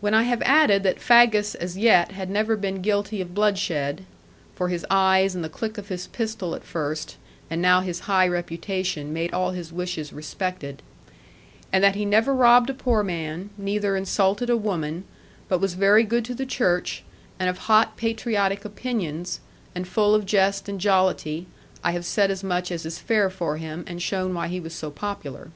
[0.00, 4.06] When I have added that Faggus as yet had never been guilty of bloodshed
[4.54, 7.18] (for his eyes, and the click of his pistol at first,
[7.50, 10.80] and now his high reputation made all his wishes respected),
[11.74, 15.04] and that he never robbed a poor man, neither insulted a woman,
[15.46, 17.02] but was very good to the Church,
[17.38, 19.40] and of hot patriotic opinions,
[19.74, 21.46] and full of jest and jollity,
[21.84, 24.72] I have said as much as is fair for him, and shown why he was
[24.74, 25.50] so popular.